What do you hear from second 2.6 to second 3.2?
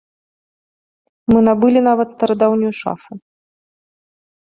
шафу.